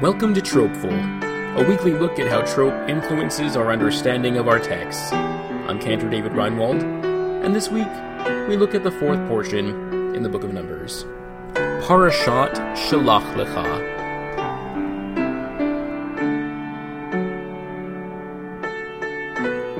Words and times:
Welcome 0.00 0.32
to 0.32 0.40
Tropeful, 0.40 0.94
a 1.58 1.68
weekly 1.68 1.92
look 1.92 2.18
at 2.18 2.26
how 2.26 2.40
trope 2.40 2.88
influences 2.88 3.54
our 3.54 3.70
understanding 3.70 4.38
of 4.38 4.48
our 4.48 4.58
texts. 4.58 5.12
I'm 5.12 5.78
Cantor 5.78 6.08
David 6.08 6.32
Reinwald, 6.32 6.82
and 7.44 7.54
this 7.54 7.68
week 7.68 7.86
we 8.48 8.56
look 8.56 8.74
at 8.74 8.82
the 8.82 8.90
fourth 8.90 9.18
portion 9.28 10.14
in 10.16 10.22
the 10.22 10.30
Book 10.30 10.42
of 10.42 10.54
Numbers 10.54 11.04
Parashat 11.52 12.54
Shalach 12.76 13.34
Lecha. 13.34 13.90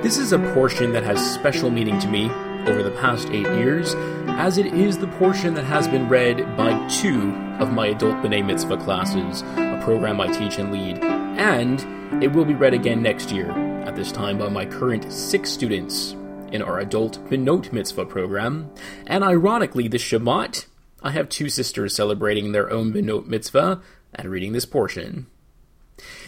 This 0.02 0.18
is 0.18 0.34
a 0.34 0.38
portion 0.52 0.92
that 0.92 1.02
has 1.02 1.18
special 1.34 1.70
meaning 1.70 1.98
to 1.98 2.08
me 2.08 2.30
over 2.66 2.82
the 2.82 2.94
past 3.00 3.30
eight 3.30 3.48
years, 3.56 3.94
as 4.28 4.58
it 4.58 4.66
is 4.66 4.98
the 4.98 5.06
portion 5.06 5.54
that 5.54 5.64
has 5.64 5.88
been 5.88 6.10
read 6.10 6.58
by 6.58 6.86
two 6.88 7.34
of 7.58 7.72
my 7.72 7.86
adult 7.86 8.16
B'nai 8.16 8.44
Mitzvah 8.44 8.76
classes, 8.76 9.42
program 9.90 10.20
I 10.20 10.28
teach 10.28 10.58
and 10.58 10.70
lead, 10.70 11.02
and 11.02 12.22
it 12.22 12.30
will 12.30 12.44
be 12.44 12.54
read 12.54 12.74
again 12.74 13.02
next 13.02 13.32
year, 13.32 13.50
at 13.84 13.96
this 13.96 14.12
time 14.12 14.38
by 14.38 14.48
my 14.48 14.64
current 14.64 15.12
six 15.12 15.50
students 15.50 16.12
in 16.52 16.62
our 16.62 16.78
adult 16.78 17.18
Benot 17.28 17.72
Mitzvah 17.72 18.06
program. 18.06 18.70
And 19.08 19.24
ironically, 19.24 19.88
this 19.88 20.04
Shabbat, 20.04 20.66
I 21.02 21.10
have 21.10 21.28
two 21.28 21.48
sisters 21.48 21.92
celebrating 21.92 22.52
their 22.52 22.70
own 22.70 22.92
Benot 22.92 23.26
Mitzvah 23.26 23.82
and 24.14 24.28
reading 24.28 24.52
this 24.52 24.64
portion. 24.64 25.26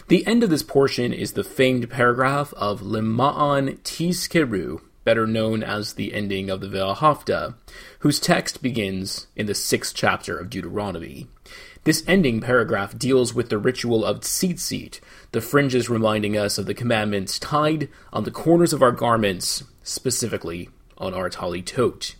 The 0.09 0.27
end 0.27 0.43
of 0.43 0.49
this 0.49 0.63
portion 0.63 1.13
is 1.13 1.31
the 1.31 1.45
famed 1.45 1.89
paragraph 1.89 2.53
of 2.57 2.81
Lema'an 2.81 3.79
Tizkeru, 3.83 4.81
better 5.05 5.25
known 5.25 5.63
as 5.63 5.93
the 5.93 6.13
ending 6.13 6.49
of 6.49 6.59
the 6.59 6.67
Ve'ahavta, 6.67 7.55
whose 7.99 8.19
text 8.19 8.61
begins 8.61 9.27
in 9.37 9.45
the 9.45 9.55
sixth 9.55 9.95
chapter 9.95 10.37
of 10.37 10.49
Deuteronomy. 10.49 11.27
This 11.85 12.03
ending 12.07 12.39
paragraph 12.39 12.97
deals 12.97 13.33
with 13.33 13.49
the 13.49 13.57
ritual 13.57 14.05
of 14.05 14.21
tzitzit, 14.21 15.01
the 15.33 15.41
fringes 15.41 15.89
reminding 15.89 16.37
us 16.37 16.57
of 16.57 16.65
the 16.65 16.73
commandments 16.73 17.37
tied 17.37 17.89
on 18.13 18.23
the 18.23 18.31
corners 18.31 18.71
of 18.71 18.81
our 18.81 18.93
garments, 18.93 19.65
specifically 19.83 20.69
on 20.97 21.13
our 21.13 21.29
talitot. 21.29 22.15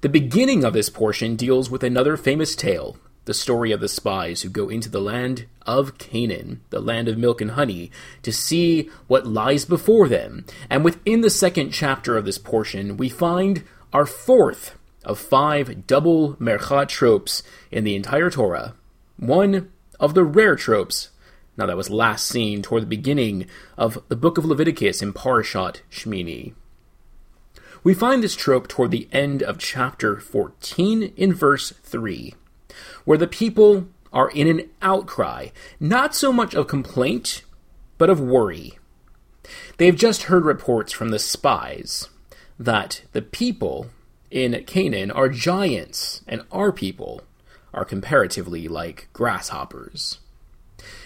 The 0.00 0.08
beginning 0.08 0.62
of 0.62 0.74
this 0.74 0.90
portion 0.90 1.34
deals 1.34 1.70
with 1.70 1.82
another 1.82 2.16
famous 2.16 2.54
tale, 2.54 2.96
the 3.24 3.34
story 3.34 3.72
of 3.72 3.80
the 3.80 3.88
spies 3.88 4.42
who 4.42 4.48
go 4.48 4.68
into 4.68 4.88
the 4.88 5.00
land 5.00 5.46
of 5.66 5.98
Canaan, 5.98 6.60
the 6.70 6.80
land 6.80 7.08
of 7.08 7.18
milk 7.18 7.40
and 7.40 7.52
honey, 7.52 7.90
to 8.22 8.32
see 8.32 8.90
what 9.08 9.26
lies 9.26 9.64
before 9.64 10.08
them. 10.08 10.44
And 10.70 10.84
within 10.84 11.20
the 11.20 11.30
second 11.30 11.70
chapter 11.70 12.16
of 12.16 12.24
this 12.24 12.38
portion, 12.38 12.96
we 12.96 13.08
find 13.08 13.64
our 13.92 14.06
fourth 14.06 14.76
of 15.04 15.18
five 15.18 15.86
double 15.86 16.34
merchat 16.36 16.88
tropes 16.88 17.42
in 17.70 17.84
the 17.84 17.96
entire 17.96 18.30
Torah. 18.30 18.74
One 19.16 19.70
of 19.98 20.14
the 20.14 20.24
rare 20.24 20.56
tropes, 20.56 21.10
now 21.56 21.66
that 21.66 21.76
was 21.76 21.90
last 21.90 22.26
seen 22.26 22.62
toward 22.62 22.82
the 22.82 22.86
beginning 22.86 23.46
of 23.76 24.02
the 24.08 24.16
book 24.16 24.38
of 24.38 24.44
Leviticus 24.44 25.02
in 25.02 25.12
Parashat 25.12 25.80
Shmini. 25.90 26.54
We 27.84 27.94
find 27.94 28.22
this 28.22 28.36
trope 28.36 28.68
toward 28.68 28.90
the 28.90 29.08
end 29.12 29.42
of 29.42 29.58
chapter 29.58 30.20
14 30.20 31.12
in 31.16 31.34
verse 31.34 31.72
3 31.82 32.34
where 33.04 33.18
the 33.18 33.26
people 33.26 33.88
are 34.12 34.30
in 34.30 34.46
an 34.46 34.68
outcry, 34.80 35.48
not 35.80 36.14
so 36.14 36.32
much 36.32 36.54
of 36.54 36.66
complaint, 36.66 37.42
but 37.98 38.10
of 38.10 38.20
worry. 38.20 38.78
They've 39.78 39.96
just 39.96 40.24
heard 40.24 40.44
reports 40.44 40.92
from 40.92 41.10
the 41.10 41.18
spies 41.18 42.08
that 42.58 43.02
the 43.12 43.22
people 43.22 43.88
in 44.32 44.64
Canaan 44.64 45.10
are 45.10 45.28
giants 45.28 46.22
and 46.26 46.42
our 46.50 46.72
people 46.72 47.20
are 47.74 47.84
comparatively 47.84 48.66
like 48.66 49.08
grasshoppers. 49.12 50.18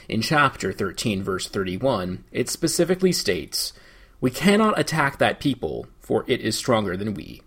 In 0.09 0.23
chapter 0.23 0.73
13, 0.73 1.23
verse 1.23 1.48
31, 1.48 2.25
it 2.31 2.48
specifically 2.48 3.13
states, 3.13 3.73
We 4.20 4.31
cannot 4.31 4.79
attack 4.79 5.19
that 5.19 5.41
people, 5.41 5.86
for 6.01 6.25
it 6.29 6.41
is 6.41 6.57
stronger 6.57 6.97
than 6.97 7.15
we. 7.15 7.42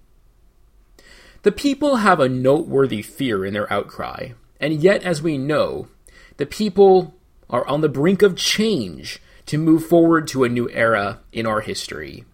The 1.44 1.52
people 1.54 1.98
have 1.98 2.20
a 2.20 2.28
noteworthy 2.28 3.02
fear 3.02 3.46
in 3.46 3.54
their 3.54 3.72
outcry, 3.72 4.32
and 4.60 4.74
yet, 4.84 5.04
as 5.04 5.22
we 5.22 5.38
know, 5.38 5.88
the 6.36 6.46
people 6.46 7.16
are 7.50 7.66
on 7.66 7.80
the 7.80 7.90
brink 7.90 8.22
of 8.22 8.36
change 8.36 9.22
to 9.46 9.58
move 9.58 9.86
forward 9.86 10.28
to 10.28 10.44
a 10.44 10.50
new 10.50 10.70
era 10.72 11.22
in 11.32 11.46
our 11.46 11.62
history. 11.62 12.26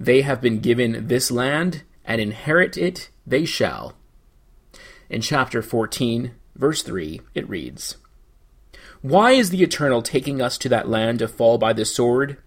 They 0.00 0.22
have 0.22 0.40
been 0.40 0.60
given 0.60 1.08
this 1.08 1.30
land, 1.30 1.82
and 2.04 2.20
inherit 2.20 2.76
it 2.76 3.10
they 3.26 3.44
shall. 3.44 3.94
In 5.08 5.20
chapter 5.20 5.62
14, 5.62 6.32
verse 6.56 6.82
3, 6.82 7.20
it 7.34 7.48
reads 7.48 7.96
Why 9.00 9.32
is 9.32 9.50
the 9.50 9.62
Eternal 9.62 10.02
taking 10.02 10.40
us 10.40 10.58
to 10.58 10.68
that 10.68 10.88
land 10.88 11.20
to 11.20 11.28
fall 11.28 11.58
by 11.58 11.72
the 11.72 11.84
sword? 11.84 12.38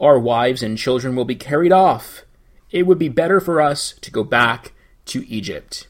Our 0.00 0.18
wives 0.18 0.62
and 0.62 0.78
children 0.78 1.16
will 1.16 1.24
be 1.24 1.34
carried 1.34 1.72
off. 1.72 2.22
It 2.70 2.86
would 2.86 2.98
be 2.98 3.08
better 3.08 3.40
for 3.40 3.60
us 3.60 3.94
to 4.00 4.10
go 4.10 4.22
back 4.22 4.72
to 5.06 5.26
Egypt. 5.28 5.88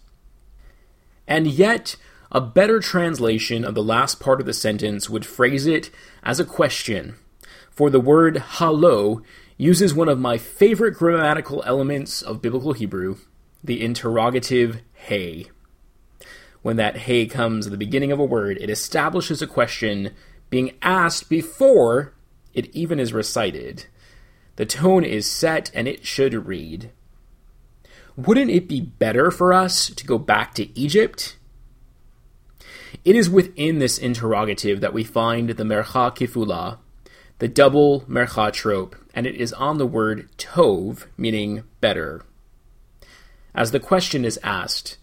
And 1.26 1.46
yet, 1.46 1.96
a 2.32 2.40
better 2.40 2.80
translation 2.80 3.64
of 3.64 3.74
the 3.74 3.82
last 3.82 4.20
part 4.20 4.40
of 4.40 4.46
the 4.46 4.52
sentence 4.52 5.10
would 5.10 5.26
phrase 5.26 5.66
it 5.66 5.90
as 6.22 6.40
a 6.40 6.44
question, 6.44 7.16
for 7.70 7.90
the 7.90 8.00
word 8.00 8.38
halo 8.38 9.22
uses 9.58 9.92
one 9.92 10.08
of 10.08 10.18
my 10.18 10.38
favorite 10.38 10.94
grammatical 10.94 11.62
elements 11.66 12.22
of 12.22 12.40
biblical 12.40 12.72
Hebrew, 12.72 13.18
the 13.62 13.82
interrogative 13.84 14.80
hey. 14.94 15.50
When 16.62 16.76
that 16.76 16.96
hey 16.96 17.26
comes 17.26 17.66
at 17.66 17.70
the 17.70 17.76
beginning 17.76 18.10
of 18.10 18.18
a 18.18 18.24
word, 18.24 18.56
it 18.58 18.70
establishes 18.70 19.42
a 19.42 19.46
question 19.46 20.14
being 20.48 20.78
asked 20.80 21.28
before 21.28 22.14
it 22.54 22.74
even 22.74 22.98
is 22.98 23.12
recited. 23.12 23.84
The 24.56 24.64
tone 24.64 25.04
is 25.04 25.30
set 25.30 25.70
and 25.74 25.86
it 25.86 26.06
should 26.06 26.46
read 26.46 26.90
wouldn't 28.18 28.50
it 28.50 28.66
be 28.66 28.80
better 28.80 29.30
for 29.30 29.52
us 29.52 29.90
to 29.90 30.04
go 30.04 30.18
back 30.18 30.52
to 30.54 30.76
Egypt? 30.76 31.36
It 33.04 33.14
is 33.14 33.30
within 33.30 33.78
this 33.78 33.96
interrogative 33.96 34.80
that 34.80 34.92
we 34.92 35.04
find 35.04 35.50
the 35.50 35.62
mercha 35.62 36.16
kifula, 36.16 36.78
the 37.38 37.46
double 37.46 38.00
mercha 38.02 38.52
trope, 38.52 38.96
and 39.18 39.26
it 39.26 39.34
is 39.34 39.52
on 39.54 39.78
the 39.78 39.86
word 39.86 40.28
tov, 40.38 41.06
meaning 41.16 41.64
better. 41.80 42.22
As 43.52 43.72
the 43.72 43.80
question 43.80 44.24
is 44.24 44.38
asked, 44.44 44.96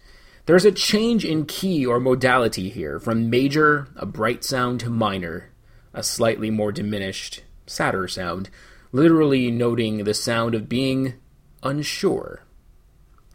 there's 0.46 0.64
a 0.64 0.72
change 0.72 1.22
in 1.22 1.44
key 1.44 1.84
or 1.84 2.00
modality 2.00 2.70
here 2.70 2.98
from 2.98 3.28
major, 3.28 3.88
a 3.94 4.06
bright 4.06 4.42
sound, 4.42 4.80
to 4.80 4.88
minor, 4.88 5.50
a 5.92 6.02
slightly 6.02 6.48
more 6.48 6.72
diminished, 6.72 7.42
sadder 7.66 8.08
sound, 8.08 8.48
literally 8.90 9.50
noting 9.50 10.04
the 10.04 10.14
sound 10.14 10.54
of 10.54 10.66
being 10.66 11.12
unsure. 11.62 12.40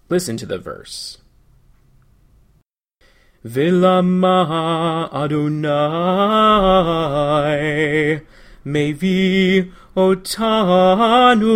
Listen 0.09 0.35
to 0.37 0.47
the 0.47 0.57
verse. 0.57 1.19
Vilama 3.45 5.13
Adonai 5.13 5.61
Mevi 8.65 9.71
Otanu 9.95 11.55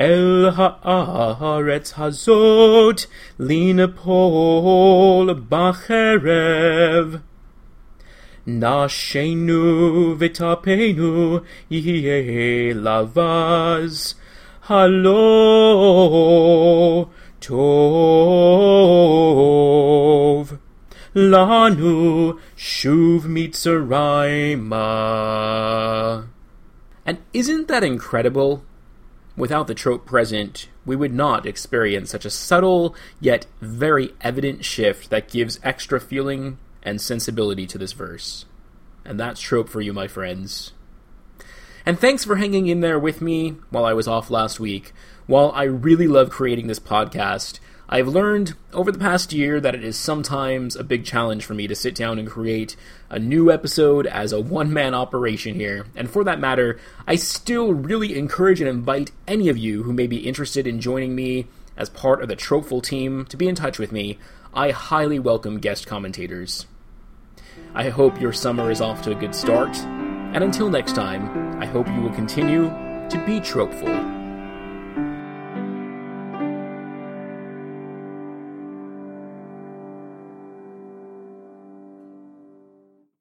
El 0.00 0.50
Haaretz 0.50 1.92
Hazot 1.94 3.06
Linapol 3.38 5.32
Bacherev. 5.48 7.20
Nashenu 8.44 10.16
Vitapenu 10.18 11.44
Yeh 11.68 12.74
Lavaz. 12.74 14.14
Halo 14.62 15.12
Tov. 17.40 17.68
Lanu 21.14 22.40
Shuv 22.56 23.26
Mitzrayma. 23.26 24.82
And 27.04 27.18
isn't 27.32 27.68
that 27.68 27.84
incredible? 27.84 28.64
Without 29.36 29.66
the 29.66 29.74
trope 29.74 30.06
present, 30.06 30.68
we 30.84 30.94
would 30.94 31.12
not 31.12 31.46
experience 31.46 32.10
such 32.10 32.24
a 32.24 32.30
subtle 32.30 32.94
yet 33.20 33.46
very 33.60 34.12
evident 34.20 34.64
shift 34.64 35.10
that 35.10 35.30
gives 35.30 35.58
extra 35.62 35.98
feeling 36.00 36.58
and 36.82 37.00
sensibility 37.00 37.66
to 37.66 37.78
this 37.78 37.92
verse. 37.92 38.44
And 39.04 39.18
that's 39.18 39.40
trope 39.40 39.68
for 39.68 39.80
you, 39.80 39.92
my 39.92 40.06
friends. 40.06 40.72
And 41.84 41.98
thanks 41.98 42.24
for 42.24 42.36
hanging 42.36 42.68
in 42.68 42.80
there 42.80 42.98
with 42.98 43.20
me 43.20 43.56
while 43.70 43.84
I 43.84 43.92
was 43.94 44.06
off 44.06 44.30
last 44.30 44.60
week. 44.60 44.92
While 45.26 45.50
I 45.54 45.64
really 45.64 46.06
love 46.06 46.30
creating 46.30 46.66
this 46.66 46.78
podcast, 46.78 47.58
I've 47.92 48.08
learned 48.08 48.54
over 48.72 48.90
the 48.90 48.98
past 48.98 49.34
year 49.34 49.60
that 49.60 49.74
it 49.74 49.84
is 49.84 49.98
sometimes 49.98 50.76
a 50.76 50.82
big 50.82 51.04
challenge 51.04 51.44
for 51.44 51.52
me 51.52 51.66
to 51.66 51.74
sit 51.74 51.94
down 51.94 52.18
and 52.18 52.26
create 52.26 52.74
a 53.10 53.18
new 53.18 53.52
episode 53.52 54.06
as 54.06 54.32
a 54.32 54.40
one 54.40 54.72
man 54.72 54.94
operation 54.94 55.56
here. 55.56 55.84
And 55.94 56.08
for 56.08 56.24
that 56.24 56.40
matter, 56.40 56.80
I 57.06 57.16
still 57.16 57.74
really 57.74 58.16
encourage 58.16 58.62
and 58.62 58.70
invite 58.70 59.10
any 59.28 59.50
of 59.50 59.58
you 59.58 59.82
who 59.82 59.92
may 59.92 60.06
be 60.06 60.26
interested 60.26 60.66
in 60.66 60.80
joining 60.80 61.14
me 61.14 61.48
as 61.76 61.90
part 61.90 62.22
of 62.22 62.30
the 62.30 62.34
Tropeful 62.34 62.80
team 62.80 63.26
to 63.26 63.36
be 63.36 63.46
in 63.46 63.54
touch 63.54 63.78
with 63.78 63.92
me. 63.92 64.18
I 64.54 64.70
highly 64.70 65.18
welcome 65.18 65.58
guest 65.58 65.86
commentators. 65.86 66.64
I 67.74 67.90
hope 67.90 68.18
your 68.18 68.32
summer 68.32 68.70
is 68.70 68.80
off 68.80 69.02
to 69.02 69.12
a 69.12 69.20
good 69.20 69.34
start. 69.34 69.76
And 69.76 70.42
until 70.42 70.70
next 70.70 70.94
time, 70.94 71.60
I 71.62 71.66
hope 71.66 71.86
you 71.88 72.00
will 72.00 72.14
continue 72.14 72.70
to 73.10 73.22
be 73.26 73.38
tropeful. 73.38 74.21